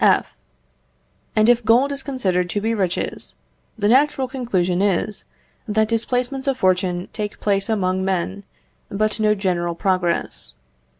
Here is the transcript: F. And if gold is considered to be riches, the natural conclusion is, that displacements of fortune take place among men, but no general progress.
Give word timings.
F. 0.03 0.33
And 1.35 1.47
if 1.47 1.63
gold 1.63 1.91
is 1.91 2.01
considered 2.01 2.49
to 2.49 2.59
be 2.59 2.73
riches, 2.73 3.35
the 3.77 3.87
natural 3.87 4.27
conclusion 4.27 4.81
is, 4.81 5.25
that 5.67 5.87
displacements 5.89 6.47
of 6.47 6.57
fortune 6.57 7.07
take 7.13 7.39
place 7.39 7.69
among 7.69 8.03
men, 8.03 8.43
but 8.89 9.19
no 9.19 9.35
general 9.35 9.75
progress. 9.75 10.55